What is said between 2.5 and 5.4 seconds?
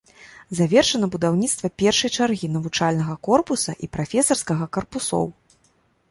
навучальнага корпуса і прафесарскага карпусоў.